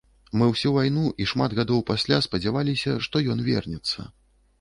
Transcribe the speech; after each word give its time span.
Мы 0.41 0.45
ўсю 0.51 0.69
вайну 0.77 1.03
і 1.25 1.27
шмат 1.31 1.51
гадоў 1.59 1.83
пасля 1.89 2.17
спадзяваліся, 2.27 2.95
што 3.09 3.23
ён 3.35 3.45
вернецца. 3.49 4.09